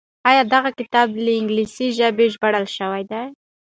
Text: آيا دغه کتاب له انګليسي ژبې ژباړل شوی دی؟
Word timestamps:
آيا 0.29 0.43
دغه 0.53 0.69
کتاب 0.79 1.07
له 1.23 1.31
انګليسي 1.39 1.87
ژبې 1.97 2.25
ژباړل 2.33 2.65
شوی 2.77 3.03
دی؟ 3.11 3.23